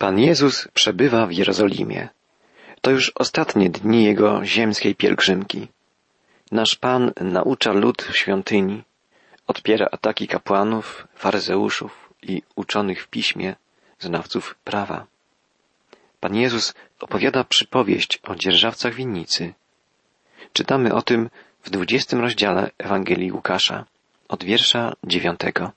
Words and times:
Pan 0.00 0.18
Jezus 0.18 0.68
przebywa 0.74 1.26
w 1.26 1.32
Jerozolimie. 1.32 2.08
To 2.80 2.90
już 2.90 3.12
ostatnie 3.14 3.70
dni 3.70 4.04
jego 4.04 4.44
ziemskiej 4.44 4.94
pielgrzymki. 4.94 5.68
Nasz 6.52 6.74
Pan 6.76 7.12
naucza 7.20 7.72
lud 7.72 8.02
w 8.02 8.16
świątyni, 8.16 8.82
odpiera 9.46 9.86
ataki 9.92 10.28
kapłanów, 10.28 11.08
faryzeuszów 11.14 12.10
i 12.22 12.42
uczonych 12.56 13.02
w 13.02 13.08
piśmie, 13.08 13.56
znawców 13.98 14.54
prawa. 14.64 15.06
Pan 16.20 16.34
Jezus 16.34 16.74
opowiada 17.00 17.44
przypowieść 17.44 18.20
o 18.22 18.34
dzierżawcach 18.34 18.94
winnicy. 18.94 19.54
Czytamy 20.52 20.94
o 20.94 21.02
tym 21.02 21.30
w 21.62 21.70
dwudziestym 21.70 22.20
rozdziale 22.20 22.70
Ewangelii 22.78 23.32
Łukasza, 23.32 23.84
od 24.28 24.44
wiersza 24.44 24.92
dziewiątego. 25.04 25.72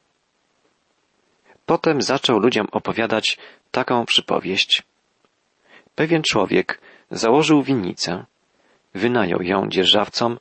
Potem 1.66 2.02
zaczął 2.02 2.40
ludziom 2.40 2.68
opowiadać 2.72 3.38
taką 3.72 4.06
przypowieść. 4.06 4.84
Pewien 5.96 6.22
człowiek 6.22 6.82
założył 7.12 7.64
winnicę, 7.64 8.26
wynajął 8.94 9.42
ją 9.42 9.70
dzierżawcom 9.70 10.40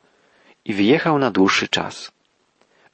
i 0.65 0.75
wyjechał 0.75 1.19
na 1.19 1.31
dłuższy 1.31 1.69
czas. 1.69 2.13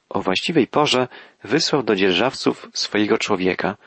O 0.09 0.21
właściwej 0.21 0.67
porze 0.67 1.07
wysłał 1.43 1.83
do 1.83 1.95
dzierżawców 1.95 2.69
swojego 2.73 3.17
człowieka, 3.17 3.77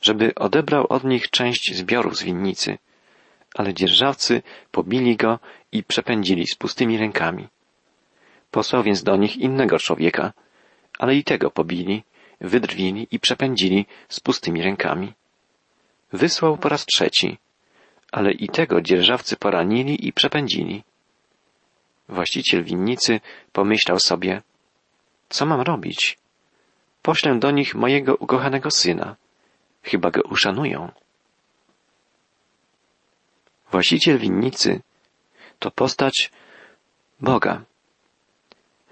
żeby 0.00 0.34
odebrał 0.34 0.86
od 0.88 1.04
nich 1.04 1.30
część 1.30 1.74
zbioru 1.74 2.14
z 2.14 2.22
winnicy, 2.22 2.78
ale 3.54 3.74
dzierżawcy 3.74 4.42
pobili 4.70 5.16
go 5.16 5.38
i 5.72 5.84
przepędzili 5.84 6.46
z 6.46 6.54
pustymi 6.54 6.98
rękami. 6.98 7.48
Posłał 8.50 8.82
więc 8.82 9.02
do 9.02 9.16
nich 9.16 9.36
innego 9.36 9.78
człowieka, 9.78 10.32
ale 10.98 11.14
i 11.16 11.24
tego 11.24 11.50
pobili, 11.50 12.04
wydrwili 12.44 13.06
i 13.10 13.20
przepędzili 13.20 13.86
z 14.08 14.20
pustymi 14.20 14.62
rękami. 14.62 15.12
Wysłał 16.12 16.58
po 16.58 16.68
raz 16.68 16.86
trzeci, 16.86 17.38
ale 18.12 18.32
i 18.32 18.48
tego 18.48 18.80
dzierżawcy 18.80 19.36
poranili 19.36 20.08
i 20.08 20.12
przepędzili. 20.12 20.84
Właściciel 22.08 22.64
winnicy 22.64 23.20
pomyślał 23.52 23.98
sobie, 23.98 24.42
co 25.28 25.46
mam 25.46 25.60
robić? 25.60 26.18
Poślę 27.02 27.38
do 27.38 27.50
nich 27.50 27.74
mojego 27.74 28.16
ukochanego 28.16 28.70
syna. 28.70 29.16
Chyba 29.82 30.10
go 30.10 30.22
uszanują. 30.22 30.92
Właściciel 33.70 34.18
winnicy 34.18 34.80
to 35.58 35.70
postać 35.70 36.30
Boga. 37.20 37.64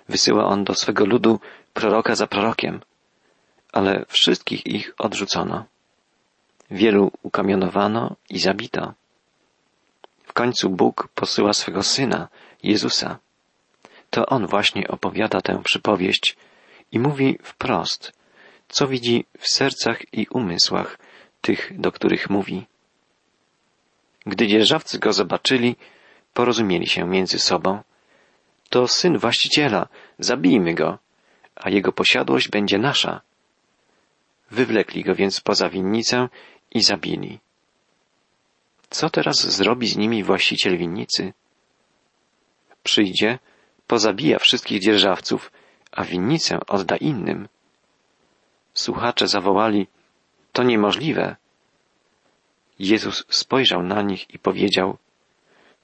Wysyła 0.09 0.45
on 0.45 0.65
do 0.65 0.75
swego 0.75 1.07
ludu 1.07 1.41
proroka 1.73 2.15
za 2.15 2.27
prorokiem, 2.27 2.81
ale 3.73 4.05
wszystkich 4.09 4.67
ich 4.67 4.95
odrzucono. 4.99 5.65
Wielu 6.71 7.13
ukamionowano 7.23 8.17
i 8.31 8.39
zabito. 8.39 8.95
W 10.25 10.33
końcu 10.33 10.71
Bóg 10.71 11.09
posyła 11.15 11.53
swego 11.53 11.83
syna, 11.83 12.29
Jezusa. 12.63 13.19
To 14.11 14.27
on 14.27 14.47
właśnie 14.47 14.89
opowiada 14.89 15.41
tę 15.41 15.63
przypowieść 15.65 16.37
i 16.93 16.99
mówi 16.99 17.39
wprost, 17.43 18.13
co 18.69 18.87
widzi 18.87 19.25
w 19.39 19.49
sercach 19.49 20.15
i 20.15 20.27
umysłach 20.31 20.99
tych, 21.41 21.81
do 21.81 21.93
których 21.93 22.31
mówi. 22.31 22.67
Gdy 24.27 24.47
dzierżawcy 24.47 24.99
go 24.99 25.13
zobaczyli, 25.13 25.77
porozumieli 26.35 26.87
się 26.87 27.07
między 27.07 27.39
sobą. 27.39 27.83
To 28.69 28.89
syn 28.89 29.19
właściciela, 29.19 29.89
zabijmy 30.19 30.75
go, 30.75 30.99
a 31.57 31.71
jego 31.71 31.93
posiadłość 31.93 32.49
będzie 32.49 32.79
nasza. 32.79 33.21
Wywlekli 34.53 35.05
go 35.05 35.15
więc 35.15 35.41
poza 35.41 35.69
winnicę 35.69 36.29
i 36.71 36.83
zabili. 36.83 37.39
Co 38.91 39.11
teraz 39.11 39.37
zrobi 39.57 39.89
z 39.89 39.97
nimi 39.97 40.25
właściciel 40.25 40.79
winnicy? 40.79 41.33
Przyjdzie, 42.83 43.39
pozabija 43.87 44.39
wszystkich 44.39 44.81
dzierżawców, 44.81 45.53
a 45.93 46.05
winnicę 46.05 46.67
odda 46.67 46.97
innym. 46.97 47.49
Słuchacze 48.75 49.29
zawołali, 49.29 49.87
to 50.53 50.63
niemożliwe. 50.63 51.37
Jezus 52.79 53.25
spojrzał 53.29 53.83
na 53.83 54.03
nich 54.03 54.35
i 54.35 54.39
powiedział, 54.39 54.97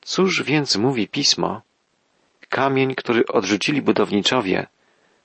cóż 0.00 0.42
więc 0.42 0.76
mówi 0.76 1.08
pismo? 1.08 1.62
Kamień, 2.48 2.94
który 2.94 3.26
odrzucili 3.26 3.82
budowniczowie, 3.82 4.66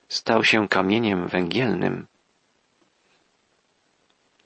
stał 0.08 0.44
się 0.44 0.68
kamieniem 0.68 1.28
węgielnym. 1.28 2.06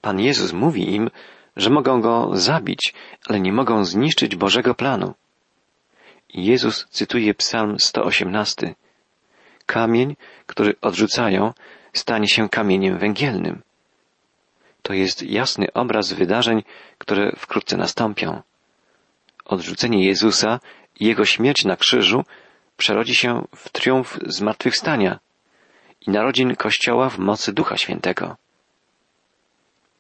Pan 0.01 0.21
Jezus 0.21 0.53
mówi 0.53 0.95
im, 0.95 1.11
że 1.57 1.71
mogą 1.71 2.01
go 2.01 2.31
zabić, 2.33 2.95
ale 3.27 3.41
nie 3.41 3.53
mogą 3.53 3.85
zniszczyć 3.85 4.37
Bożego 4.37 4.75
planu. 4.75 5.15
Jezus 6.35 6.87
cytuje 6.91 7.35
Psalm 7.35 7.79
118. 7.79 8.75
Kamień, 9.67 10.17
który 10.47 10.75
odrzucają, 10.81 11.53
stanie 11.93 12.29
się 12.29 12.49
kamieniem 12.49 12.99
węgielnym. 12.99 13.63
To 14.83 14.93
jest 14.93 15.23
jasny 15.23 15.73
obraz 15.73 16.13
wydarzeń, 16.13 16.63
które 16.99 17.33
wkrótce 17.37 17.77
nastąpią. 17.77 18.43
Odrzucenie 19.45 20.05
Jezusa 20.05 20.61
i 21.01 21.07
Jego 21.07 21.25
śmierć 21.25 21.65
na 21.65 21.77
krzyżu 21.77 22.25
przerodzi 22.77 23.15
się 23.15 23.45
w 23.57 23.69
triumf 23.69 24.19
zmartwychwstania 24.27 25.19
i 26.07 26.11
narodzin 26.11 26.57
Kościoła 26.57 27.11
w 27.11 27.19
mocy 27.19 27.53
Ducha 27.53 27.77
Świętego. 27.77 28.37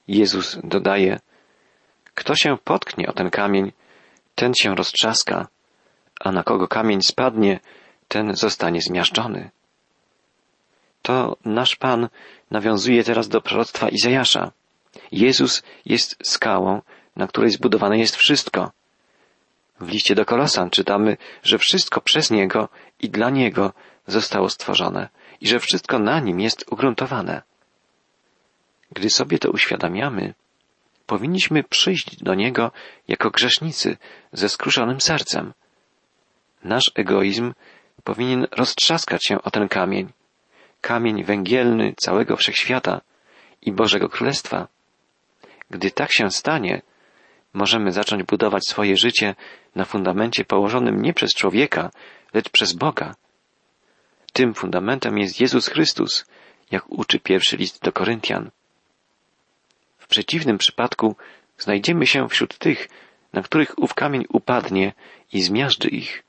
Jezus 0.08 0.58
dodaje, 0.64 1.20
kto 2.14 2.34
się 2.34 2.56
potknie 2.64 3.08
o 3.08 3.12
ten 3.12 3.30
kamień, 3.30 3.72
ten 4.34 4.54
się 4.54 4.74
roztrzaska, 4.74 5.48
a 6.20 6.32
na 6.32 6.42
kogo 6.42 6.68
kamień 6.68 7.02
spadnie, 7.02 7.60
ten 8.08 8.36
zostanie 8.36 8.80
zmiażdżony. 8.80 9.50
To 11.02 11.36
nasz 11.44 11.76
Pan 11.76 12.08
nawiązuje 12.50 13.04
teraz 13.04 13.28
do 13.28 13.40
proroctwa 13.40 13.88
Izajasza. 13.88 14.52
Jezus 15.12 15.62
jest 15.86 16.16
skałą, 16.22 16.82
na 17.16 17.26
której 17.26 17.50
zbudowane 17.50 17.98
jest 17.98 18.16
wszystko. 18.16 18.72
W 19.80 19.88
liście 19.88 20.14
do 20.14 20.24
Kolosan 20.24 20.70
czytamy, 20.70 21.16
że 21.42 21.58
wszystko 21.58 22.00
przez 22.00 22.30
Niego 22.30 22.68
i 23.00 23.10
dla 23.10 23.30
Niego 23.30 23.72
zostało 24.06 24.48
stworzone 24.48 25.08
i 25.40 25.48
że 25.48 25.58
wszystko 25.60 25.98
na 25.98 26.20
Nim 26.20 26.40
jest 26.40 26.64
ugruntowane. 26.70 27.42
Gdy 28.92 29.10
sobie 29.10 29.38
to 29.38 29.50
uświadamiamy, 29.50 30.34
powinniśmy 31.06 31.64
przyjść 31.64 32.22
do 32.22 32.34
Niego 32.34 32.70
jako 33.08 33.30
grzesznicy 33.30 33.96
ze 34.32 34.48
skruszonym 34.48 35.00
sercem. 35.00 35.52
Nasz 36.64 36.92
egoizm 36.94 37.54
powinien 38.04 38.46
roztrzaskać 38.50 39.26
się 39.26 39.42
o 39.42 39.50
ten 39.50 39.68
kamień, 39.68 40.12
kamień 40.80 41.24
węgielny 41.24 41.94
całego 41.96 42.36
wszechświata 42.36 43.00
i 43.62 43.72
Bożego 43.72 44.08
Królestwa. 44.08 44.68
Gdy 45.70 45.90
tak 45.90 46.12
się 46.12 46.30
stanie, 46.30 46.82
możemy 47.52 47.92
zacząć 47.92 48.22
budować 48.22 48.66
swoje 48.66 48.96
życie 48.96 49.34
na 49.74 49.84
fundamencie 49.84 50.44
położonym 50.44 51.02
nie 51.02 51.14
przez 51.14 51.34
człowieka, 51.34 51.90
lecz 52.34 52.48
przez 52.48 52.72
Boga. 52.72 53.14
Tym 54.32 54.54
fundamentem 54.54 55.18
jest 55.18 55.40
Jezus 55.40 55.68
Chrystus, 55.68 56.24
jak 56.70 56.90
uczy 56.90 57.20
pierwszy 57.20 57.56
list 57.56 57.82
do 57.82 57.92
Koryntian. 57.92 58.50
W 60.08 60.10
przeciwnym 60.10 60.58
przypadku 60.58 61.16
znajdziemy 61.58 62.06
się 62.06 62.28
wśród 62.28 62.58
tych, 62.58 62.88
na 63.32 63.42
których 63.42 63.78
ów 63.78 63.94
kamień 63.94 64.24
upadnie 64.28 64.92
i 65.32 65.42
zmiażdży 65.42 65.88
ich. 65.88 66.22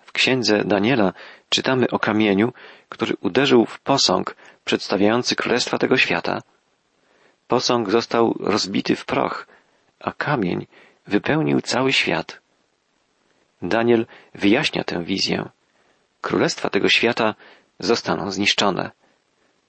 W 0.00 0.12
księdze 0.12 0.64
Daniela 0.64 1.12
czytamy 1.48 1.90
o 1.90 1.98
kamieniu, 1.98 2.52
który 2.88 3.16
uderzył 3.20 3.66
w 3.66 3.80
posąg 3.80 4.36
przedstawiający 4.64 5.36
królestwa 5.36 5.78
tego 5.78 5.96
świata. 5.96 6.42
Posąg 7.48 7.90
został 7.90 8.36
rozbity 8.40 8.96
w 8.96 9.04
proch, 9.04 9.46
a 10.00 10.12
kamień 10.12 10.66
wypełnił 11.06 11.60
cały 11.60 11.92
świat. 11.92 12.40
Daniel 13.62 14.06
wyjaśnia 14.34 14.84
tę 14.84 15.04
wizję. 15.04 15.48
Królestwa 16.20 16.70
tego 16.70 16.88
świata 16.88 17.34
zostaną 17.78 18.30
zniszczone. 18.30 18.90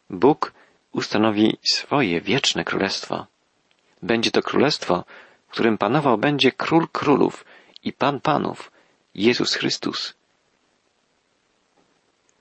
Bóg 0.10 0.54
ustanowi 0.92 1.58
swoje 1.64 2.22
wieczne 2.22 2.64
królestwo. 2.64 3.28
Będzie 4.02 4.32
to 4.32 4.42
królestwo, 4.42 5.04
w 5.48 5.52
którym 5.52 5.78
panował 5.78 6.18
będzie 6.18 6.52
król 6.52 6.88
królów 6.88 7.46
i 7.84 7.94
pan 7.94 8.22
panów, 8.22 8.72
Jezus 9.16 9.54
Chrystus. 9.54 10.14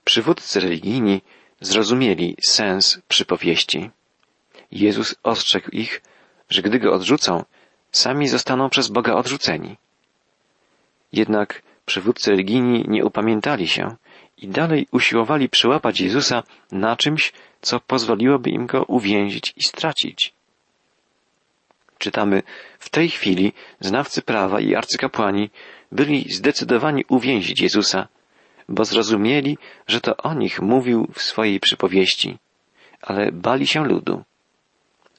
Przywódcy 0.03 0.59
religijni 0.59 1.21
zrozumieli 1.61 2.35
sens 2.47 3.01
przypowieści. 3.07 3.89
Jezus 4.71 5.15
ostrzegł 5.23 5.69
ich, 5.71 6.01
że 6.49 6.61
gdy 6.61 6.79
go 6.79 6.93
odrzucą, 6.93 7.43
sami 7.91 8.27
zostaną 8.27 8.69
przez 8.69 8.87
Boga 8.87 9.13
odrzuceni. 9.13 9.77
Jednak 11.13 11.61
przywódcy 11.85 12.31
religijni 12.31 12.85
nie 12.87 13.05
upamiętali 13.05 13.67
się 13.67 13.95
i 14.41 14.47
dalej 14.47 14.87
usiłowali 14.91 15.49
przyłapać 15.49 16.01
Jezusa 16.01 16.43
na 16.71 16.95
czymś, 16.95 17.33
co 17.61 17.79
pozwoliłoby 17.79 18.49
im 18.49 18.65
go 18.65 18.83
uwięzić 18.83 19.53
i 19.57 19.63
stracić. 19.63 20.33
czytamy, 21.97 22.43
w 22.79 22.89
tej 22.89 23.09
chwili 23.09 23.53
znawcy 23.79 24.21
prawa 24.21 24.59
i 24.59 24.75
arcykapłani 24.75 25.49
byli 25.91 26.31
zdecydowani 26.31 27.05
uwięzić 27.07 27.61
Jezusa, 27.61 28.07
bo 28.69 28.85
zrozumieli, 28.85 29.57
że 29.87 30.01
to 30.01 30.17
o 30.17 30.33
nich 30.33 30.61
mówił 30.61 31.07
w 31.13 31.21
swojej 31.21 31.59
przypowieści, 31.59 32.37
ale 33.01 33.31
bali 33.31 33.67
się 33.67 33.85
ludu. 33.85 34.23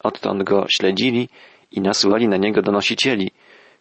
Odtąd 0.02 0.42
go 0.42 0.66
śledzili 0.68 1.28
i 1.70 1.80
nasyłali 1.80 2.28
na 2.28 2.36
niego 2.36 2.62
donosicieli, 2.62 3.30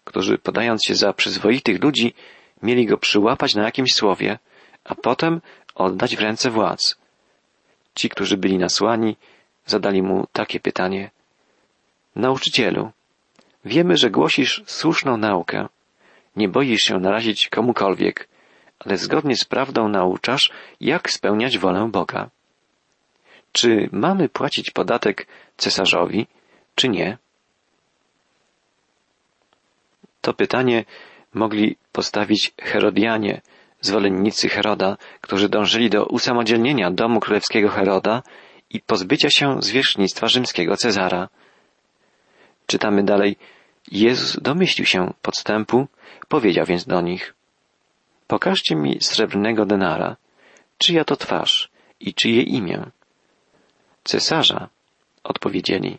którzy 0.03 0.37
podając 0.37 0.85
się 0.85 0.95
za 0.95 1.13
przyzwoitych 1.13 1.83
ludzi, 1.83 2.13
mieli 2.63 2.85
go 2.85 2.97
przyłapać 2.97 3.55
na 3.55 3.63
jakimś 3.63 3.93
słowie, 3.93 4.39
a 4.83 4.95
potem 4.95 5.41
oddać 5.75 6.15
w 6.15 6.19
ręce 6.19 6.49
władz. 6.49 6.95
Ci, 7.95 8.09
którzy 8.09 8.37
byli 8.37 8.57
nasłani, 8.57 9.17
zadali 9.65 10.01
mu 10.01 10.27
takie 10.33 10.59
pytanie. 10.59 11.11
Nauczycielu, 12.15 12.91
wiemy, 13.65 13.97
że 13.97 14.09
głosisz 14.09 14.63
słuszną 14.65 15.17
naukę. 15.17 15.67
Nie 16.35 16.49
boisz 16.49 16.81
się 16.81 16.99
narazić 16.99 17.49
komukolwiek, 17.49 18.27
ale 18.79 18.97
zgodnie 18.97 19.35
z 19.35 19.45
prawdą 19.45 19.89
nauczasz, 19.89 20.51
jak 20.81 21.11
spełniać 21.11 21.57
wolę 21.57 21.89
Boga. 21.91 22.29
Czy 23.51 23.89
mamy 23.91 24.29
płacić 24.29 24.71
podatek 24.71 25.27
cesarzowi, 25.57 26.27
czy 26.75 26.89
nie? 26.89 27.17
To 30.21 30.33
pytanie 30.33 30.85
mogli 31.33 31.77
postawić 31.91 32.53
Herodianie, 32.61 33.41
zwolennicy 33.81 34.49
Heroda, 34.49 34.97
którzy 35.21 35.49
dążyli 35.49 35.89
do 35.89 36.05
usamodzielnienia 36.05 36.91
domu 36.91 37.19
królewskiego 37.19 37.69
Heroda 37.69 38.23
i 38.69 38.79
pozbycia 38.79 39.29
się 39.29 39.61
zwierzchnictwa 39.61 40.27
rzymskiego 40.27 40.77
Cezara. 40.77 41.29
Czytamy 42.67 43.03
dalej, 43.03 43.35
Jezus 43.91 44.41
domyślił 44.41 44.85
się 44.85 45.13
podstępu, 45.21 45.87
powiedział 46.27 46.65
więc 46.65 46.85
do 46.85 47.01
nich, 47.01 47.33
pokażcie 48.27 48.75
mi 48.75 49.01
srebrnego 49.01 49.65
denara, 49.65 50.15
czyja 50.77 51.05
to 51.05 51.15
twarz 51.15 51.69
i 51.99 52.13
czyje 52.13 52.41
imię. 52.41 52.85
Cesarza, 54.03 54.69
odpowiedzieli. 55.23 55.97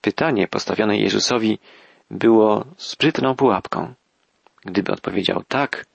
Pytanie 0.00 0.48
postawione 0.48 0.98
Jezusowi 0.98 1.58
było 2.10 2.64
sprytną 2.76 3.36
pułapką. 3.36 3.94
Gdyby 4.64 4.92
odpowiedział 4.92 5.42
tak, 5.48 5.86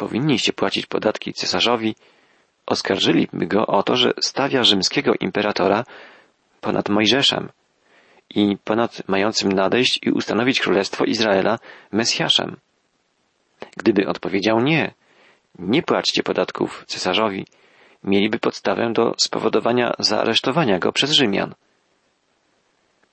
powinniście 0.00 0.52
płacić 0.52 0.86
podatki 0.86 1.32
cesarzowi, 1.32 1.94
oskarżyliby 2.66 3.46
go 3.46 3.66
o 3.66 3.82
to, 3.82 3.96
że 3.96 4.12
stawia 4.20 4.64
rzymskiego 4.64 5.12
imperatora 5.20 5.84
ponad 6.60 6.88
Mojżeszem 6.88 7.48
i 8.34 8.56
ponad 8.64 9.08
mającym 9.08 9.52
nadejść 9.52 9.98
i 10.02 10.10
ustanowić 10.10 10.60
królestwo 10.60 11.04
Izraela 11.04 11.58
Mesjaszem. 11.92 12.56
Gdyby 13.76 14.08
odpowiedział 14.08 14.60
nie, 14.60 14.94
nie 15.58 15.82
płaćcie 15.82 16.22
podatków 16.22 16.84
cesarzowi, 16.86 17.46
mieliby 18.04 18.38
podstawę 18.38 18.92
do 18.92 19.14
spowodowania 19.18 19.94
zaaresztowania 19.98 20.78
go 20.78 20.92
przez 20.92 21.10
Rzymian. 21.10 21.54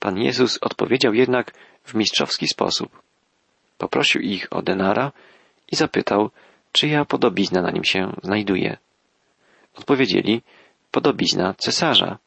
Pan 0.00 0.18
Jezus 0.18 0.58
odpowiedział 0.60 1.14
jednak 1.14 1.52
w 1.84 1.94
mistrzowski 1.94 2.48
sposób. 2.48 3.02
Poprosił 3.78 4.20
ich 4.20 4.46
o 4.50 4.62
denara 4.62 5.12
i 5.72 5.76
zapytał, 5.76 6.30
czyja 6.78 7.04
podobizna 7.04 7.62
na 7.62 7.70
nim 7.70 7.84
się 7.84 8.12
znajduje. 8.22 8.76
Odpowiedzieli, 9.74 10.42
podobizna 10.90 11.54
cesarza. 11.54 12.18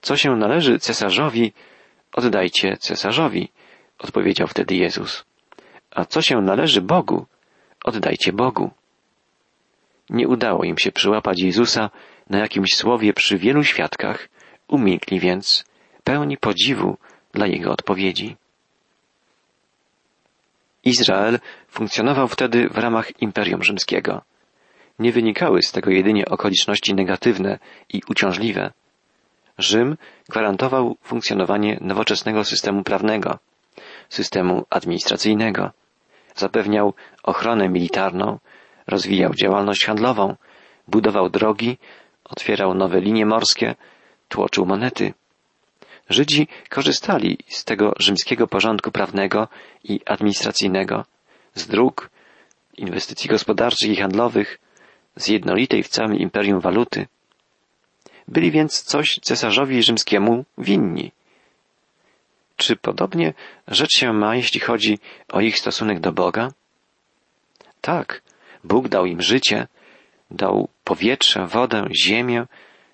Co 0.00 0.16
się 0.16 0.36
należy 0.36 0.78
cesarzowi, 0.78 1.52
oddajcie 2.12 2.76
cesarzowi, 2.76 3.48
odpowiedział 3.98 4.46
wtedy 4.46 4.74
Jezus. 4.74 5.24
A 5.90 6.04
co 6.04 6.22
się 6.22 6.36
należy 6.40 6.80
Bogu, 6.80 7.26
oddajcie 7.84 8.32
Bogu. 8.32 8.70
Nie 10.10 10.28
udało 10.28 10.64
im 10.64 10.78
się 10.78 10.92
przyłapać 10.92 11.40
Jezusa 11.40 11.90
na 12.30 12.38
jakimś 12.38 12.76
słowie 12.76 13.12
przy 13.12 13.38
wielu 13.38 13.64
świadkach, 13.64 14.28
umilkli 14.68 15.20
więc, 15.20 15.64
pełni 16.04 16.36
podziwu 16.36 16.96
dla 17.32 17.46
jego 17.46 17.70
odpowiedzi. 17.72 18.36
Izrael 20.84 21.38
funkcjonował 21.68 22.28
wtedy 22.28 22.68
w 22.68 22.78
ramach 22.78 23.22
Imperium 23.22 23.62
Rzymskiego. 23.62 24.22
Nie 24.98 25.12
wynikały 25.12 25.62
z 25.62 25.72
tego 25.72 25.90
jedynie 25.90 26.24
okoliczności 26.26 26.94
negatywne 26.94 27.58
i 27.92 28.02
uciążliwe. 28.08 28.72
Rzym 29.58 29.96
gwarantował 30.28 30.96
funkcjonowanie 31.02 31.78
nowoczesnego 31.80 32.44
systemu 32.44 32.82
prawnego, 32.82 33.38
systemu 34.08 34.66
administracyjnego, 34.70 35.70
zapewniał 36.34 36.94
ochronę 37.22 37.68
militarną, 37.68 38.38
rozwijał 38.86 39.34
działalność 39.34 39.84
handlową, 39.84 40.36
budował 40.88 41.30
drogi, 41.30 41.78
otwierał 42.24 42.74
nowe 42.74 43.00
linie 43.00 43.26
morskie, 43.26 43.74
tłoczył 44.28 44.66
monety. 44.66 45.14
Żydzi 46.10 46.48
korzystali 46.68 47.38
z 47.48 47.64
tego 47.64 47.92
rzymskiego 47.98 48.46
porządku 48.46 48.90
prawnego 48.90 49.48
i 49.84 50.00
administracyjnego, 50.06 51.04
z 51.54 51.66
dróg, 51.66 52.10
inwestycji 52.76 53.30
gospodarczych 53.30 53.90
i 53.90 53.96
handlowych, 53.96 54.58
z 55.16 55.28
jednolitej 55.28 55.82
w 55.82 55.88
całym 55.88 56.14
imperium 56.18 56.60
waluty. 56.60 57.06
Byli 58.28 58.50
więc 58.50 58.82
coś 58.82 59.18
cesarzowi 59.22 59.82
rzymskiemu 59.82 60.44
winni. 60.58 61.12
Czy 62.56 62.76
podobnie 62.76 63.34
rzecz 63.68 63.96
się 63.96 64.12
ma, 64.12 64.36
jeśli 64.36 64.60
chodzi 64.60 64.98
o 65.28 65.40
ich 65.40 65.58
stosunek 65.58 66.00
do 66.00 66.12
Boga? 66.12 66.52
Tak, 67.80 68.22
Bóg 68.64 68.88
dał 68.88 69.06
im 69.06 69.22
życie, 69.22 69.66
dał 70.30 70.68
powietrze, 70.84 71.46
wodę, 71.46 71.84
ziemię 72.04 72.46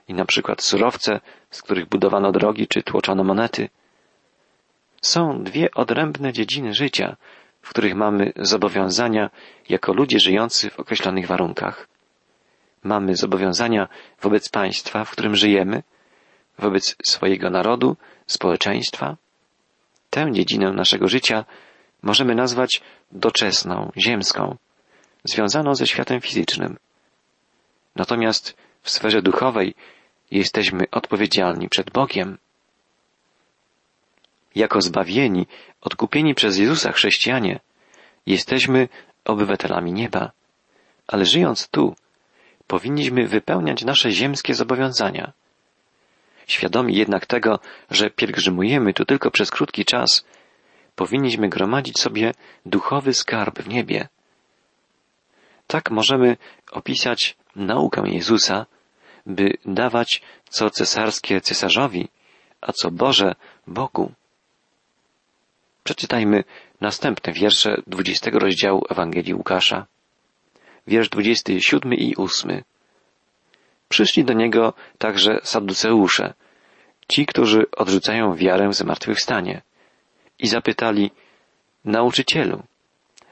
i 0.08 0.14
na 0.14 0.24
przykład 0.24 0.62
surowce, 0.62 1.20
z 1.56 1.62
których 1.62 1.86
budowano 1.88 2.32
drogi 2.32 2.68
czy 2.68 2.82
tłoczono 2.82 3.24
monety. 3.24 3.68
Są 5.02 5.44
dwie 5.44 5.70
odrębne 5.74 6.32
dziedziny 6.32 6.74
życia, 6.74 7.16
w 7.62 7.70
których 7.70 7.94
mamy 7.94 8.32
zobowiązania 8.36 9.30
jako 9.68 9.92
ludzie 9.92 10.20
żyjący 10.20 10.70
w 10.70 10.80
określonych 10.80 11.26
warunkach. 11.26 11.88
Mamy 12.84 13.16
zobowiązania 13.16 13.88
wobec 14.22 14.48
państwa, 14.48 15.04
w 15.04 15.10
którym 15.10 15.36
żyjemy, 15.36 15.82
wobec 16.58 16.96
swojego 17.04 17.50
narodu, 17.50 17.96
społeczeństwa. 18.26 19.16
Tę 20.10 20.32
dziedzinę 20.32 20.72
naszego 20.72 21.08
życia 21.08 21.44
możemy 22.02 22.34
nazwać 22.34 22.82
doczesną, 23.12 23.92
ziemską, 23.96 24.56
związaną 25.24 25.74
ze 25.74 25.86
światem 25.86 26.20
fizycznym. 26.20 26.76
Natomiast 27.96 28.56
w 28.82 28.90
sferze 28.90 29.22
duchowej 29.22 29.74
jesteśmy 30.30 30.84
odpowiedzialni 30.90 31.68
przed 31.68 31.90
Bogiem. 31.90 32.38
Jako 34.54 34.80
zbawieni, 34.80 35.46
odkupieni 35.80 36.34
przez 36.34 36.58
Jezusa 36.58 36.92
chrześcijanie, 36.92 37.60
jesteśmy 38.26 38.88
obywatelami 39.24 39.92
nieba, 39.92 40.30
ale 41.06 41.24
żyjąc 41.24 41.68
tu, 41.68 41.96
powinniśmy 42.66 43.26
wypełniać 43.26 43.84
nasze 43.84 44.10
ziemskie 44.10 44.54
zobowiązania. 44.54 45.32
Świadomi 46.46 46.94
jednak 46.94 47.26
tego, 47.26 47.58
że 47.90 48.10
pielgrzymujemy 48.10 48.94
tu 48.94 49.04
tylko 49.04 49.30
przez 49.30 49.50
krótki 49.50 49.84
czas, 49.84 50.24
powinniśmy 50.96 51.48
gromadzić 51.48 52.00
sobie 52.00 52.34
duchowy 52.66 53.14
skarb 53.14 53.58
w 53.58 53.68
niebie. 53.68 54.08
Tak 55.66 55.90
możemy 55.90 56.36
opisać 56.72 57.36
naukę 57.56 58.02
Jezusa, 58.06 58.66
by 59.26 59.58
dawać 59.64 60.22
co 60.50 60.70
cesarskie 60.70 61.40
cesarzowi, 61.40 62.08
a 62.60 62.72
co 62.72 62.90
Boże 62.90 63.34
Bogu. 63.66 64.12
Przeczytajmy 65.84 66.44
następne 66.80 67.32
wiersze 67.32 67.82
dwudziestego 67.86 68.38
rozdziału 68.38 68.82
Ewangelii 68.90 69.34
Łukasza. 69.34 69.86
Wiersz 70.86 71.08
dwudziesty 71.08 71.60
siódmy 71.60 71.94
i 71.94 72.14
ósmy. 72.14 72.64
Przyszli 73.88 74.24
do 74.24 74.32
niego 74.32 74.72
także 74.98 75.40
saduceusze, 75.42 76.34
ci, 77.08 77.26
którzy 77.26 77.70
odrzucają 77.70 78.34
wiarę 78.34 78.68
w 78.68 78.74
zmartwychwstanie, 78.74 79.62
i 80.38 80.46
zapytali, 80.48 81.10
nauczycielu, 81.84 82.62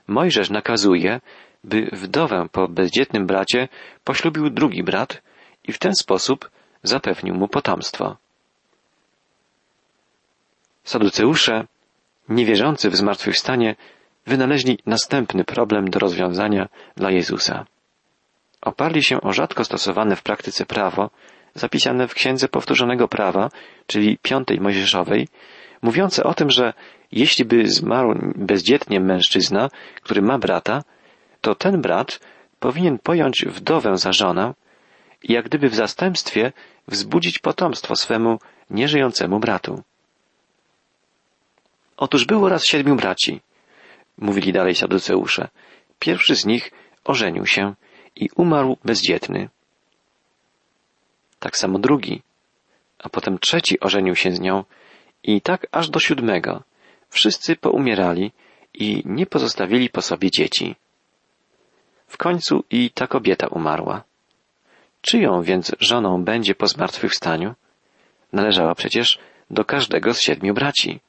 Mojżesz 0.09 0.51
nakazuje, 0.51 1.21
by 1.65 1.89
wdowę 1.93 2.47
po 2.53 2.69
bezdzietnym 2.69 3.27
bracie 3.27 3.69
poślubił 4.05 4.51
drugi 4.51 4.83
brat 4.83 5.23
i 5.65 5.73
w 5.73 5.79
ten 5.79 5.95
sposób 5.95 6.51
zapewnił 6.83 7.35
mu 7.35 7.49
potomstwo. 7.49 8.17
Saduceusze, 10.85 11.67
niewierzący 12.29 12.91
w 12.91 12.97
zmartwychwstanie, 12.97 13.77
wynaleźli 14.27 14.79
następny 14.87 15.45
problem 15.45 15.91
do 15.91 15.99
rozwiązania 15.99 16.69
dla 16.97 17.11
Jezusa. 17.11 17.67
Oparli 18.61 19.03
się 19.03 19.21
o 19.21 19.33
rzadko 19.33 19.65
stosowane 19.65 20.17
w 20.17 20.23
praktyce 20.23 20.67
prawo, 20.67 21.11
zapisane 21.55 22.09
w 22.09 22.15
Księdze 22.15 22.49
Powtórzonego 22.49 23.09
Prawa, 23.09 23.51
czyli 23.87 24.19
piątej 24.23 24.61
Mojżeszowej, 24.61 25.29
mówiące 25.83 26.25
o 26.25 26.35
tym, 26.35 26.51
że 26.51 26.73
jeśli 27.13 27.45
by 27.45 27.67
zmarł 27.67 28.15
bezdzietnie 28.37 29.01
mężczyzna, 29.01 29.71
który 30.03 30.23
ma 30.23 30.39
brata, 30.39 30.83
to 31.41 31.55
ten 31.55 31.81
brat 31.81 32.21
powinien 32.61 32.99
pojąć 32.99 33.45
wdowę 33.49 33.97
za 33.97 34.13
żonę 34.13 34.55
jak 35.25 35.45
gdyby 35.45 35.69
w 35.69 35.75
zastępstwie 35.75 36.53
wzbudzić 36.89 37.39
potomstwo 37.39 37.97
swemu 37.97 38.39
nieżyjącemu 38.71 39.41
bratu. 39.41 39.83
Otóż 41.97 42.25
było 42.25 42.49
raz 42.49 42.65
siedmiu 42.65 42.97
braci, 42.97 43.41
mówili 44.19 44.53
dalej 44.53 44.75
saduceusze. 44.75 45.49
Pierwszy 45.99 46.37
z 46.37 46.47
nich 46.47 46.71
ożenił 47.05 47.47
się 47.47 47.75
i 48.17 48.29
umarł 48.37 48.77
bezdzietny. 48.85 49.49
Tak 51.39 51.57
samo 51.57 51.79
drugi, 51.79 52.23
a 52.99 53.09
potem 53.09 53.39
trzeci 53.39 53.81
ożenił 53.81 54.17
się 54.17 54.33
z 54.33 54.41
nią 54.41 54.65
i 55.23 55.41
tak 55.41 55.67
aż 55.73 55.91
do 55.91 56.01
siódmego. 56.01 56.63
Wszyscy 57.09 57.57
poumierali 57.57 58.33
i 58.75 59.03
nie 59.05 59.27
pozostawili 59.27 59.91
po 59.91 60.03
sobie 60.03 60.31
dzieci. 60.31 60.77
W 62.07 62.17
końcu 62.17 62.65
i 62.71 62.91
ta 62.91 63.07
kobieta 63.07 63.47
umarła. 63.47 64.05
Czyją 65.05 65.43
więc 65.43 65.73
żoną 65.81 66.25
będzie 66.25 66.55
po 66.55 66.67
zmartwychwstaniu? 66.67 67.55
Należała 68.33 68.75
przecież 68.75 69.19
do 69.51 69.65
każdego 69.65 70.15
z 70.15 70.21
siedmiu 70.21 70.55
braci. 70.55 71.01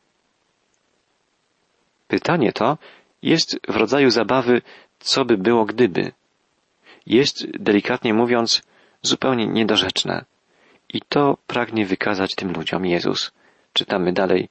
Pytanie 2.07 2.53
to 2.53 2.77
jest 3.21 3.59
w 3.67 3.75
rodzaju 3.75 4.09
zabawy, 4.09 4.61
co 4.99 5.25
by 5.25 5.37
było 5.37 5.65
gdyby. 5.65 6.11
Jest, 7.05 7.47
delikatnie 7.59 8.13
mówiąc, 8.13 8.61
zupełnie 9.01 9.47
niedorzeczne. 9.47 10.25
I 10.89 11.01
to 11.01 11.37
pragnie 11.47 11.85
wykazać 11.85 12.35
tym 12.35 12.51
ludziom 12.51 12.85
Jezus. 12.85 13.31
Czytamy 13.73 14.13
dalej. 14.13 14.49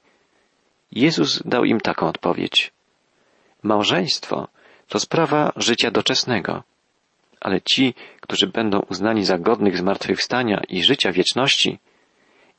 Jezus 0.93 1.43
dał 1.45 1.65
im 1.65 1.81
taką 1.81 2.09
odpowiedź. 2.09 2.73
Małżeństwo 3.63 4.49
to 4.89 5.01
sprawa 5.01 5.53
życia 5.57 5.91
doczesnego, 5.91 6.63
ale 7.45 7.61
ci, 7.61 7.95
którzy 8.21 8.47
będą 8.47 8.81
uznani 8.91 9.25
za 9.25 9.39
godnych 9.39 9.79
zmartwychwstania 9.79 10.63
i 10.69 10.83
życia 10.83 11.13
wieczności, 11.13 11.79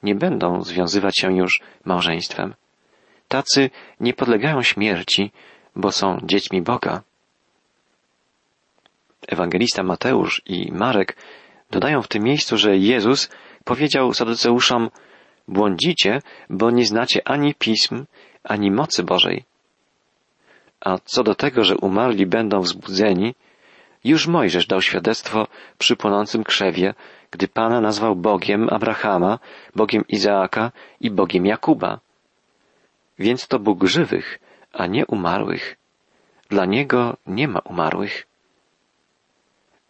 nie 0.04 0.16
będą 0.16 0.62
związywać 0.62 1.20
się 1.20 1.38
już 1.38 1.62
małżeństwem. 1.86 2.54
Tacy 3.28 3.70
nie 4.00 4.14
podlegają 4.14 4.62
śmierci, 4.62 5.32
bo 5.76 5.92
są 5.92 6.18
dziećmi 6.24 6.62
Boga. 6.62 7.02
Ewangelista 9.28 9.84
Mateusz 9.84 10.42
i 10.46 10.72
Marek 10.72 11.16
dodają 11.72 12.02
w 12.02 12.08
tym 12.08 12.24
miejscu, 12.24 12.58
że 12.58 12.78
Jezus 12.78 13.30
powiedział 13.64 14.14
Saduceuszom, 14.14 14.90
błądzicie, 15.48 16.22
bo 16.50 16.72
nie 16.72 16.86
znacie 16.86 17.28
ani 17.28 17.56
pism, 17.56 18.06
ani 18.44 18.72
mocy 18.72 19.04
Bożej. 19.04 19.44
A 20.82 20.98
co 20.98 21.24
do 21.24 21.36
tego, 21.36 21.64
że 21.64 21.78
umarli 21.78 22.26
będą 22.26 22.60
wzbudzeni, 22.60 23.36
już 24.06 24.28
Mojżesz 24.28 24.68
dał 24.68 24.82
świadectwo 24.82 25.48
przy 25.78 25.96
płonącym 25.96 26.44
krzewie, 26.44 26.94
gdy 27.32 27.48
Pana 27.48 27.82
nazwał 27.82 28.16
Bogiem 28.16 28.70
Abrahama, 28.70 29.40
Bogiem 29.76 30.04
Izaaka 30.08 30.72
i 31.02 31.12
Bogiem 31.12 31.46
Jakuba. 31.46 32.00
Więc 33.20 33.48
to 33.48 33.60
Bóg 33.60 33.84
żywych, 33.84 34.40
a 34.74 34.88
nie 34.88 35.06
umarłych. 35.06 35.78
Dla 36.50 36.66
Niego 36.66 37.18
nie 37.28 37.48
ma 37.48 37.60
umarłych. 37.60 38.28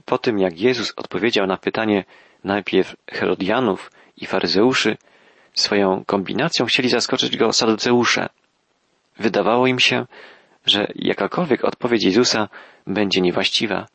Po 0.05 0.17
tym, 0.17 0.39
jak 0.39 0.60
Jezus 0.60 0.93
odpowiedział 0.95 1.48
na 1.48 1.57
pytanie 1.57 2.03
najpierw 2.43 2.95
Herodianów 3.12 3.91
i 4.17 4.25
faryzeuszy, 4.25 4.98
swoją 5.53 6.03
kombinacją 6.05 6.65
chcieli 6.65 6.89
zaskoczyć 6.89 7.38
go 7.38 7.53
saduceusze. 7.53 8.29
Wydawało 9.19 9.67
im 9.67 9.79
się, 9.79 10.05
że 10.65 10.88
jakakolwiek 10.95 11.63
odpowiedź 11.63 12.03
Jezusa 12.03 12.50
będzie 12.88 13.22
niewłaściwa. 13.22 13.86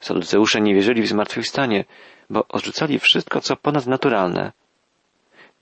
Saduceusze 0.00 0.60
nie 0.60 0.74
wierzyli 0.74 1.02
w 1.02 1.08
zmartwychwstanie, 1.08 1.84
bo 2.30 2.48
odrzucali 2.48 2.98
wszystko, 2.98 3.40
co 3.40 3.56
ponadnaturalne. 3.56 4.52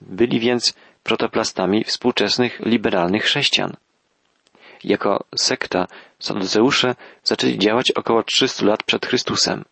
Byli 0.01 0.39
więc 0.39 0.73
protoplastami 1.03 1.83
współczesnych 1.83 2.59
liberalnych 2.59 3.23
chrześcijan. 3.23 3.73
Jako 4.83 5.23
sekta 5.35 5.87
Saduceusze 6.19 6.95
zaczęli 7.23 7.57
działać 7.57 7.91
około 7.91 8.23
300 8.23 8.65
lat 8.65 8.83
przed 8.83 9.05
Chrystusem. 9.05 9.65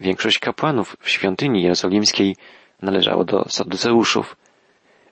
Większość 0.00 0.38
kapłanów 0.38 0.96
w 1.00 1.10
świątyni 1.10 1.62
jerozolimskiej 1.62 2.36
należało 2.82 3.24
do 3.24 3.44
Saduceuszów. 3.48 4.36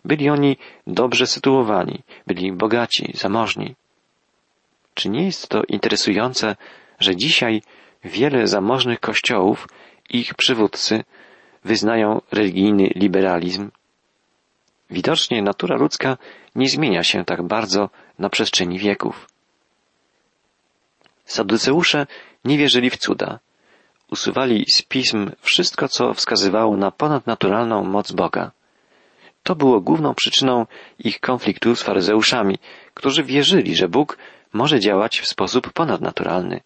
Byli 0.05 0.31
oni 0.31 0.57
dobrze 0.87 1.27
sytuowani, 1.27 2.03
byli 2.27 2.53
bogaci, 2.53 3.13
zamożni. 3.15 3.75
Czy 4.95 5.09
nie 5.09 5.25
jest 5.25 5.49
to 5.49 5.63
interesujące, 5.69 6.57
że 7.01 7.17
dzisiaj 7.17 7.63
wiele 8.07 8.47
zamożnych 8.47 9.01
kościołów 9.01 9.69
i 10.11 10.19
ich 10.19 10.35
przywódcy 10.35 11.05
wyznają 11.65 12.21
religijny 12.33 12.87
liberalizm? 12.95 13.71
Widocznie 14.91 15.43
natura 15.43 15.77
ludzka 15.77 16.17
nie 16.55 16.69
zmienia 16.69 17.03
się 17.05 17.25
tak 17.25 17.43
bardzo 17.43 17.91
na 18.19 18.29
przestrzeni 18.29 18.79
wieków. 18.79 19.29
Saduceusze 21.25 22.07
nie 22.45 22.59
wierzyli 22.59 22.91
w 22.91 22.97
cuda. 22.97 23.39
Usuwali 24.11 24.65
z 24.71 24.83
pism 24.83 25.31
wszystko, 25.41 25.89
co 25.89 26.15
wskazywało 26.15 26.77
na 26.77 26.91
ponadnaturalną 26.91 27.85
moc 27.85 28.13
Boga. 28.13 28.53
To 29.43 29.55
było 29.55 29.81
główną 29.81 30.15
przyczyną 30.15 30.67
ich 30.99 31.21
konfliktu 31.21 31.77
z 31.77 31.83
faryzeuszami, 31.83 32.59
którzy 32.95 33.25
wierzyli, 33.25 33.77
że 33.77 33.89
Bóg 33.89 34.19
może 34.53 34.81
działać 34.81 35.21
w 35.21 35.27
sposób 35.27 35.73
ponadnaturalny. 35.73 36.61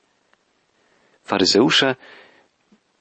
Faryzeusze 1.31 1.97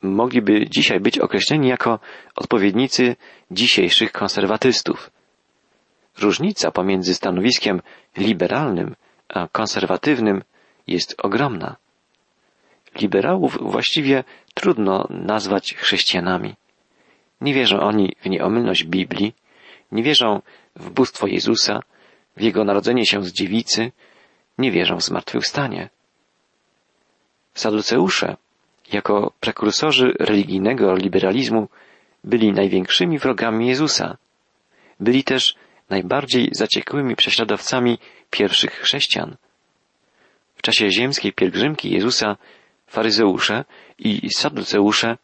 mogliby 0.01 0.69
dzisiaj 0.69 0.99
być 0.99 1.19
określeni 1.19 1.67
jako 1.67 1.99
odpowiednicy 2.35 3.15
dzisiejszych 3.51 4.11
konserwatystów. 4.11 5.11
Różnica 6.17 6.71
pomiędzy 6.71 7.13
stanowiskiem 7.15 7.81
liberalnym 8.17 8.95
a 9.29 9.47
konserwatywnym 9.47 10.43
jest 10.87 11.15
ogromna. 11.17 11.75
Liberałów 13.01 13.57
właściwie 13.61 14.23
trudno 14.53 15.07
nazwać 15.09 15.73
chrześcijanami. 15.73 16.55
Nie 17.41 17.53
wierzą 17.53 17.79
oni 17.79 18.15
w 18.21 18.29
nieomylność 18.29 18.83
Biblii, 18.83 19.33
nie 19.91 20.03
wierzą 20.03 20.41
w 20.75 20.89
bóstwo 20.89 21.27
Jezusa, 21.27 21.79
w 22.37 22.41
Jego 22.41 22.63
narodzenie 22.63 23.05
się 23.05 23.23
z 23.23 23.33
dziewicy, 23.33 23.91
nie 24.57 24.71
wierzą 24.71 24.97
w 24.97 25.03
zmartwychwstanie. 25.03 25.89
Saduceusze, 27.59 28.37
jako 28.93 29.33
prekursorzy 29.39 30.13
religijnego 30.19 30.95
liberalizmu, 30.95 31.67
byli 32.23 32.53
największymi 32.53 33.19
wrogami 33.19 33.67
Jezusa. 33.67 34.17
Byli 34.99 35.23
też 35.23 35.55
najbardziej 35.89 36.49
zaciekłymi 36.51 37.15
prześladowcami 37.15 37.97
pierwszych 38.29 38.71
chrześcijan. 38.71 39.35
W 40.55 40.61
czasie 40.61 40.91
ziemskiej 40.91 41.33
pielgrzymki 41.33 41.91
Jezusa 41.91 42.37
faryzeusze 42.87 43.65
i 43.99 44.29
saduceusze 44.33 45.17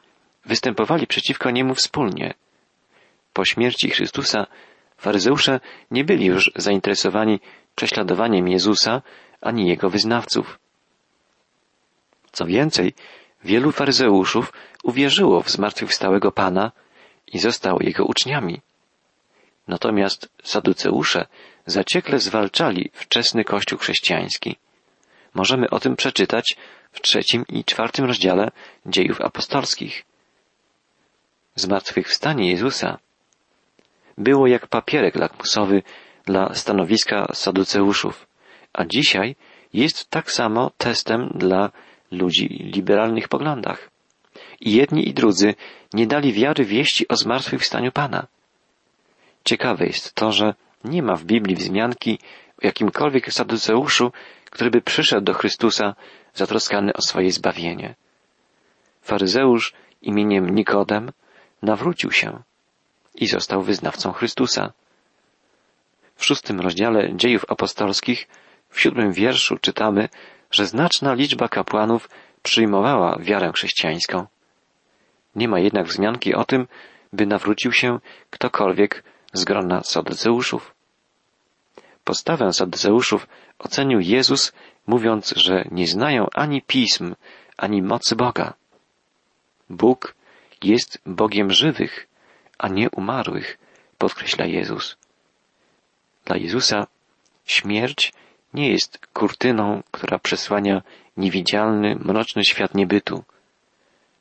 występowali 0.46 1.08
przeciwko 1.08 1.52
niemu 1.52 1.76
wspólnie. 1.76 2.34
Po 3.34 3.46
śmierci 3.46 3.90
Chrystusa 3.90 4.48
faryzeusze 4.98 5.60
nie 5.92 6.04
byli 6.04 6.26
już 6.26 6.52
zainteresowani 6.56 7.40
prześladowaniem 7.76 8.48
Jezusa 8.48 9.02
ani 9.42 9.68
jego 9.68 9.90
wyznawców. 9.90 10.60
Co 12.36 12.46
więcej, 12.46 12.94
wielu 13.44 13.72
faryzeuszów 13.72 14.54
uwierzyło 14.84 15.42
w 15.42 15.50
zmartwychwstałego 15.50 16.32
Pana 16.32 16.72
i 17.28 17.40
zostało 17.40 17.80
jego 17.82 18.06
uczniami. 18.06 18.62
Natomiast 19.68 20.30
saduceusze 20.44 21.26
zaciekle 21.66 22.20
zwalczali 22.20 22.92
wczesny 22.94 23.44
kościół 23.44 23.80
chrześcijański. 23.80 24.56
Możemy 25.34 25.70
o 25.70 25.80
tym 25.80 25.96
przeczytać 25.96 26.58
w 26.92 27.02
trzecim 27.02 27.46
i 27.50 27.64
czwartym 27.64 28.06
rozdziale 28.06 28.52
dziejów 28.86 29.22
apostolskich. 29.22 30.06
Zmartwychwstanie 31.56 32.50
Jezusa 32.50 32.98
było 34.18 34.48
jak 34.48 34.68
papierek 34.68 35.16
lakmusowy 35.16 35.84
dla 36.26 36.54
stanowiska 36.54 37.28
saduceuszów, 37.34 38.28
a 38.74 38.86
dzisiaj 38.86 39.36
jest 39.74 40.10
tak 40.10 40.32
samo 40.32 40.72
testem 40.78 41.30
dla 41.36 41.72
ludzi 42.16 42.48
liberalnych 42.48 43.28
poglądach. 43.28 43.90
I 44.62 44.72
jedni 44.72 45.10
i 45.10 45.14
drudzy 45.14 45.56
nie 45.94 46.08
dali 46.08 46.34
wiary 46.34 46.66
wieści 46.66 47.08
o 47.08 47.16
zmartwychwstaniu 47.16 47.92
Pana. 47.92 48.28
Ciekawe 49.44 49.86
jest 49.86 50.14
to, 50.14 50.32
że 50.32 50.54
nie 50.84 51.04
ma 51.04 51.16
w 51.16 51.24
Biblii 51.24 51.56
wzmianki 51.56 52.20
o 52.64 52.66
jakimkolwiek 52.66 53.34
saduceuszu, 53.34 54.12
który 54.50 54.72
by 54.72 54.82
przyszedł 54.82 55.26
do 55.26 55.34
Chrystusa 55.34 55.96
zatroskany 56.34 56.94
o 56.94 57.02
swoje 57.02 57.32
zbawienie. 57.32 57.96
Faryzeusz 59.02 59.74
imieniem 60.02 60.50
Nikodem 60.50 61.12
nawrócił 61.62 62.12
się 62.12 62.42
i 63.16 63.28
został 63.28 63.62
wyznawcą 63.62 64.12
Chrystusa. 64.12 64.74
W 66.16 66.26
szóstym 66.26 66.60
rozdziale 66.60 67.16
dziejów 67.16 67.46
apostolskich, 67.48 68.28
w 68.70 68.82
siódmym 68.82 69.14
wierszu 69.14 69.58
czytamy, 69.58 70.10
że 70.52 70.66
znaczna 70.66 71.14
liczba 71.14 71.48
kapłanów 71.48 72.10
przyjmowała 72.44 73.18
wiarę 73.20 73.52
chrześcijańską. 73.56 74.26
Nie 75.36 75.48
ma 75.48 75.60
jednak 75.60 75.86
wzmianki 75.88 76.34
o 76.34 76.46
tym, 76.46 76.68
by 77.14 77.26
nawrócił 77.26 77.72
się 77.72 78.00
ktokolwiek 78.30 79.04
z 79.34 79.44
grona 79.44 79.84
Saduceuszów. 79.84 80.76
Postawę 82.04 82.54
Saduceuszów 82.54 83.28
ocenił 83.60 84.00
Jezus, 84.00 84.54
mówiąc, 84.88 85.34
że 85.36 85.66
nie 85.72 85.88
znają 85.88 86.28
ani 86.34 86.62
pism, 86.62 87.16
ani 87.58 87.82
mocy 87.82 88.16
Boga. 88.16 88.54
Bóg 89.70 90.16
jest 90.64 91.02
Bogiem 91.06 91.52
żywych, 91.52 92.08
a 92.58 92.68
nie 92.68 92.90
umarłych, 92.90 93.58
podkreśla 93.98 94.46
Jezus. 94.46 94.98
Dla 96.26 96.38
Jezusa 96.38 96.88
śmierć 97.46 98.14
nie 98.56 98.72
jest 98.72 99.08
kurtyną, 99.14 99.84
która 99.92 100.20
przesłania 100.20 100.82
niewidzialny, 101.18 101.96
mroczny 101.96 102.44
świat 102.44 102.76
niebytu. 102.76 103.24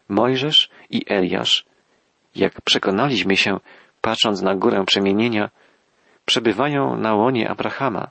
Mojżesz 0.08 0.70
i 0.90 1.04
Eliasz, 1.08 1.64
jak 2.34 2.60
przekonaliśmy 2.60 3.36
się, 3.36 3.60
patrząc 4.00 4.42
na 4.42 4.54
górę 4.54 4.84
przemienienia, 4.86 5.50
przebywają 6.24 6.96
na 6.96 7.14
łonie 7.14 7.50
Abrahama, 7.50 8.10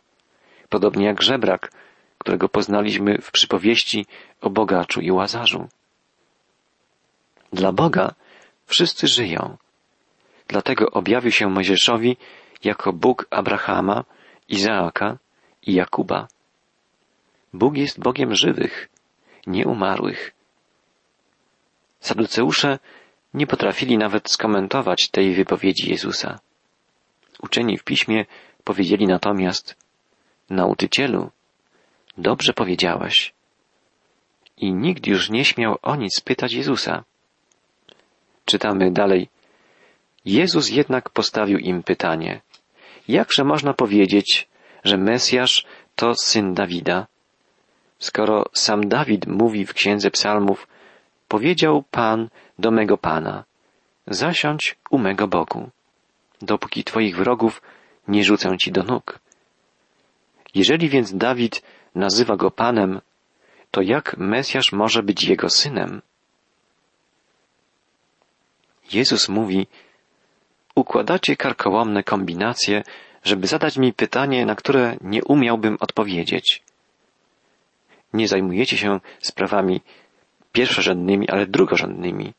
podobnie 0.70 1.06
jak 1.06 1.22
żebrak, 1.22 1.72
którego 2.18 2.50
poznaliśmy 2.50 3.18
w 3.22 3.32
przypowieści 3.32 4.06
o 4.42 4.50
bogaczu 4.50 5.02
i 5.02 5.12
łazarzu. 5.12 5.68
Dla 7.54 7.72
Boga 7.72 8.14
wszyscy 8.66 9.08
żyją. 9.08 9.58
Dlatego 10.48 10.92
objawił 10.92 11.32
się 11.32 11.48
Mojżeszowi 11.50 12.18
jako 12.64 12.94
Bóg 12.94 13.28
Abrahama, 13.30 14.04
Izaaka 14.50 15.18
i 15.68 15.74
Jakuba. 15.74 16.28
Bóg 17.54 17.78
jest 17.78 18.00
Bogiem 18.00 18.36
żywych, 18.36 18.90
nie 19.48 19.68
umarłych. 19.68 20.34
Saduceusze 22.00 22.80
nie 23.34 23.48
potrafili 23.48 23.98
nawet 23.98 24.30
skomentować 24.30 25.10
tej 25.10 25.34
wypowiedzi 25.34 25.90
Jezusa. 25.90 26.40
Uczeni 27.42 27.78
w 27.78 27.84
piśmie 27.84 28.26
powiedzieli 28.64 29.08
natomiast, 29.08 29.76
Nauczycielu, 30.50 31.32
dobrze 32.18 32.54
powiedziałeś. 32.54 33.34
I 34.58 34.74
nikt 34.74 35.08
już 35.08 35.30
nie 35.30 35.46
śmiał 35.46 35.78
o 35.82 35.96
nic 35.96 36.22
pytać 36.22 36.54
Jezusa. 36.54 37.04
Czytamy 38.46 38.92
dalej. 38.92 39.30
Jezus 40.26 40.70
jednak 40.70 41.10
postawił 41.10 41.58
im 41.58 41.84
pytanie. 41.84 42.42
Jakże 43.08 43.44
można 43.44 43.74
powiedzieć, 43.74 44.48
że 44.84 44.98
Mesjasz 44.98 45.66
to 45.96 46.16
syn 46.16 46.54
Dawida? 46.54 47.08
Skoro 48.00 48.46
sam 48.54 48.90
Dawid 48.90 49.28
mówi 49.28 49.66
w 49.66 49.74
księdze 49.74 50.12
psalmów, 50.12 50.68
powiedział 51.28 51.84
Pan 51.92 52.30
do 52.60 52.72
mego 52.72 52.98
Pana, 52.98 53.44
zasiądź 54.08 54.76
u 54.90 54.98
mego 54.98 55.28
boku, 55.28 55.70
dopóki 56.42 56.84
Twoich 56.84 57.18
wrogów 57.18 57.62
nie 58.08 58.24
rzucę 58.24 58.58
Ci 58.58 58.72
do 58.72 58.84
nóg. 58.84 59.20
Jeżeli 60.56 60.90
więc 60.90 61.16
Dawid 61.16 61.64
nazywa 61.96 62.36
go 62.36 62.52
Panem, 62.52 63.02
to 63.72 63.82
jak 63.82 64.18
Mesjasz 64.18 64.72
może 64.72 65.04
być 65.04 65.24
jego 65.24 65.50
synem? 65.50 66.02
Jezus 68.92 69.30
mówi, 69.30 69.68
układacie 70.76 71.36
karkołomne 71.36 72.04
kombinacje, 72.04 72.84
żeby 73.24 73.48
zadać 73.48 73.78
mi 73.78 73.94
pytanie, 73.94 74.46
na 74.46 74.56
które 74.56 74.98
nie 75.02 75.24
umiałbym 75.24 75.78
odpowiedzieć. 75.80 76.64
Nie 78.14 78.28
zajmujecie 78.28 78.78
się 78.78 79.00
sprawami 79.20 79.82
pierwszorzędnymi, 80.52 81.30
ale 81.30 81.48
drugorzędnymi. 81.48 82.34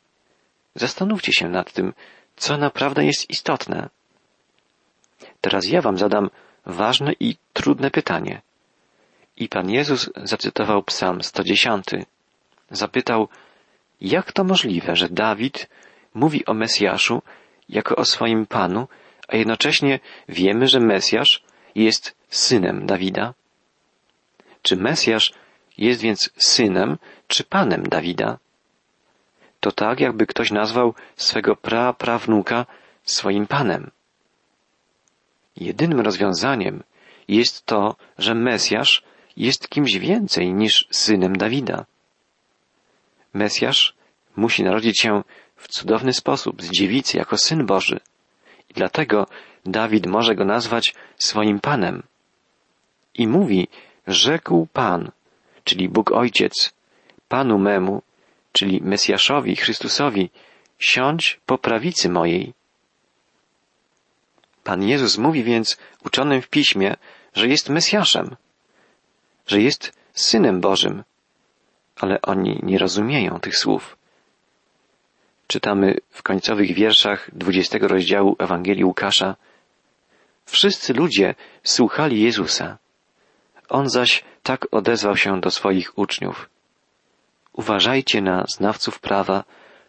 Zastanówcie 0.74 1.32
się 1.32 1.48
nad 1.48 1.72
tym, 1.72 1.92
co 2.36 2.56
naprawdę 2.56 3.04
jest 3.04 3.30
istotne. 3.30 3.88
Teraz 5.40 5.66
ja 5.66 5.82
wam 5.82 5.98
zadam 5.98 6.30
ważne 6.66 7.12
i 7.20 7.36
trudne 7.52 7.90
pytanie. 7.90 8.42
I 9.36 9.48
Pan 9.48 9.70
Jezus 9.70 10.10
zacytował 10.16 10.82
Psalm 10.82 11.22
110. 11.22 11.84
Zapytał, 12.70 13.28
jak 14.00 14.32
to 14.32 14.44
możliwe, 14.44 14.96
że 14.96 15.08
Dawid 15.08 15.68
mówi 16.14 16.46
o 16.46 16.54
Mesjaszu 16.54 17.22
jako 17.68 17.96
o 17.96 18.04
swoim 18.04 18.46
Panu, 18.46 18.88
a 19.28 19.36
jednocześnie 19.36 20.00
wiemy, 20.28 20.68
że 20.68 20.80
Mesjasz 20.80 21.44
jest 21.74 22.16
synem 22.28 22.86
Dawida? 22.86 23.34
Czy 24.62 24.76
Mesjasz 24.76 25.32
jest 25.78 26.00
więc 26.00 26.30
synem 26.36 26.98
czy 27.28 27.44
panem 27.44 27.82
Dawida? 27.82 28.38
To 29.60 29.72
tak, 29.72 30.00
jakby 30.00 30.26
ktoś 30.26 30.50
nazwał 30.50 30.94
swego 31.16 31.56
pra-prawnuka 31.56 32.66
swoim 33.02 33.46
panem. 33.46 33.90
Jedynym 35.56 36.00
rozwiązaniem 36.00 36.82
jest 37.28 37.66
to, 37.66 37.96
że 38.18 38.34
Mesjasz 38.34 39.02
jest 39.36 39.68
kimś 39.68 39.98
więcej 39.98 40.54
niż 40.54 40.88
synem 40.90 41.36
Dawida. 41.36 41.86
Mesjasz 43.34 43.94
musi 44.36 44.62
narodzić 44.62 45.00
się 45.00 45.22
w 45.56 45.68
cudowny 45.68 46.12
sposób 46.12 46.62
z 46.62 46.70
dziewicy 46.70 47.16
jako 47.18 47.38
syn 47.38 47.66
Boży. 47.66 48.00
Dlatego 48.74 49.26
Dawid 49.66 50.06
może 50.06 50.34
go 50.34 50.44
nazwać 50.44 50.94
swoim 51.18 51.60
Panem. 51.60 52.02
I 53.14 53.28
mówi, 53.28 53.68
rzekł 54.06 54.68
Pan, 54.72 55.10
czyli 55.64 55.88
Bóg 55.88 56.12
Ojciec, 56.12 56.74
Panu 57.28 57.58
memu, 57.58 58.02
czyli 58.52 58.80
Mesjaszowi, 58.82 59.56
Chrystusowi, 59.56 60.30
siądź 60.78 61.40
po 61.46 61.58
prawicy 61.58 62.08
mojej. 62.08 62.52
Pan 64.64 64.82
Jezus 64.82 65.18
mówi 65.18 65.44
więc 65.44 65.78
uczonym 66.04 66.42
w 66.42 66.48
piśmie, 66.48 66.96
że 67.34 67.48
jest 67.48 67.68
Mesjaszem, 67.68 68.36
że 69.46 69.60
jest 69.60 69.92
Synem 70.12 70.60
Bożym, 70.60 71.04
ale 71.96 72.22
oni 72.22 72.60
nie 72.62 72.78
rozumieją 72.78 73.40
tych 73.40 73.58
słów. 73.58 73.96
Czytamy 75.46 75.96
w 76.10 76.22
końcowych 76.22 76.74
wierszach 76.74 77.30
dwudziestego 77.32 77.88
rozdziału 77.88 78.36
Ewangelii 78.38 78.84
Łukasza. 78.84 79.36
Wszyscy 80.46 80.94
ludzie 80.94 81.34
słuchali 81.62 82.22
Jezusa. 82.22 82.78
On 83.68 83.88
zaś 83.88 84.24
tak 84.42 84.66
odezwał 84.70 85.16
się 85.16 85.40
do 85.40 85.50
swoich 85.50 85.98
uczniów. 85.98 86.48
Uważajcie 87.52 88.22
na 88.22 88.44
znawców 88.48 88.98
prawa, 89.00 89.44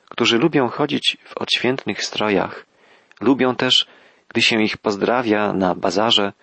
którzy 0.09 0.37
lubią 0.37 0.67
chodzić 0.67 1.17
w 1.25 1.37
odświętnych 1.37 2.03
strojach, 2.03 2.65
lubią 3.21 3.55
też, 3.55 3.87
gdy 4.29 4.41
się 4.41 4.63
ich 4.63 4.77
pozdrawia 4.77 5.53
na 5.53 5.75
bazarze, 5.75 6.33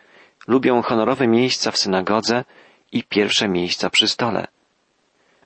lubią 0.48 0.82
honorowe 0.82 1.28
miejsca 1.28 1.70
w 1.70 1.78
synagodze 1.78 2.44
i 2.92 3.02
pierwsze 3.04 3.48
miejsca 3.48 3.90
przy 3.90 4.08
stole. 4.08 4.46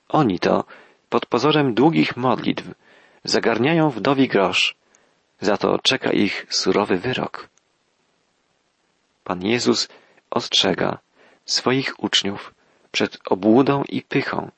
Oni 0.09 0.39
to, 0.39 0.63
pod 1.09 1.25
pozorem 1.25 1.73
długich 1.73 2.17
modlitw, 2.17 2.63
zagarniają 3.27 3.89
wdowi 3.89 4.27
grosz, 4.27 4.75
za 5.41 5.57
to 5.57 5.79
czeka 5.79 6.11
ich 6.11 6.45
surowy 6.49 6.97
wyrok. 6.97 7.49
Pan 9.23 9.45
Jezus 9.45 9.87
ostrzega 10.29 10.97
swoich 11.45 12.03
uczniów 12.03 12.53
przed 12.91 13.17
obłudą 13.25 13.83
i 13.89 14.01
pychą, 14.01 14.51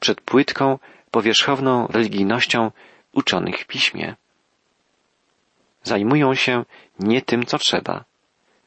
przed 0.00 0.20
płytką, 0.20 0.78
powierzchowną 1.10 1.86
religijnością 1.86 2.70
uczonych 3.12 3.56
w 3.60 3.66
piśmie. 3.66 4.14
Zajmują 5.82 6.34
się 6.34 6.64
nie 6.98 7.22
tym, 7.22 7.46
co 7.46 7.58
trzeba. 7.58 8.04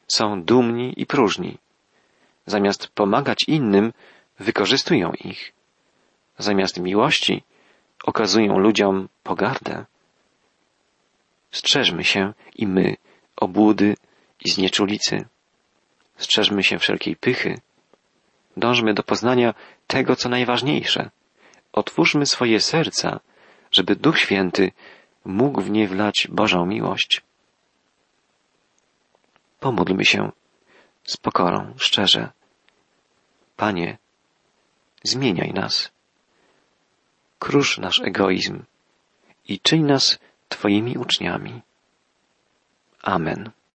Są 0.08 0.44
dumni 0.44 0.94
i 0.98 1.06
próżni. 1.06 1.58
Zamiast 2.46 2.88
pomagać 2.88 3.40
innym, 3.48 3.94
wykorzystują 4.40 5.12
ich. 5.14 5.54
Zamiast 6.38 6.80
miłości, 6.80 7.44
okazują 8.04 8.58
ludziom 8.58 9.10
pogardę. 9.24 9.86
Strzeżmy 11.52 12.04
się 12.04 12.34
i 12.56 12.68
my 12.68 12.96
obłudy 13.36 13.96
i 14.46 14.50
znieczulicy. 14.50 15.26
Strzeżmy 16.18 16.64
się 16.64 16.80
wszelkiej 16.80 17.16
pychy. 17.16 17.62
Dążmy 18.58 18.94
do 18.94 19.04
poznania 19.04 19.54
tego, 19.88 20.16
co 20.16 20.30
najważniejsze. 20.30 21.10
Otwórzmy 21.74 22.26
swoje 22.26 22.60
serca, 22.60 23.20
żeby 23.72 23.96
Duch 23.96 24.20
Święty 24.20 24.72
mógł 25.26 25.62
w 25.62 25.70
nie 25.70 25.88
wlać 25.88 26.28
Bożą 26.32 26.66
miłość. 26.66 27.22
Pomódlmy 29.60 30.06
się 30.06 30.32
z 31.04 31.18
pokorą, 31.18 31.74
szczerze. 31.78 32.32
Panie, 33.58 33.98
zmieniaj 35.04 35.54
nas. 35.54 35.92
Krusz 37.42 37.78
nasz 37.78 38.00
egoizm 38.00 38.64
i 39.48 39.60
czyń 39.60 39.84
nas 39.84 40.20
Twoimi 40.50 40.98
uczniami. 40.98 41.62
Amen. 43.02 43.50